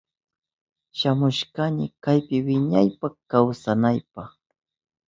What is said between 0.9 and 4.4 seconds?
Shamushkani kaypi wiñaypa kawsanaynipa.